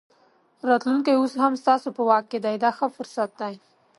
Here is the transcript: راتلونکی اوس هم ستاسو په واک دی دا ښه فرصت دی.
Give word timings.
راتلونکی 0.69 1.13
اوس 1.17 1.33
هم 1.43 1.53
ستاسو 1.61 1.87
په 1.95 2.01
واک 2.09 2.25
دی 2.45 2.55
دا 2.63 2.71
ښه 2.77 2.87
فرصت 2.95 3.29
دی. 3.41 3.55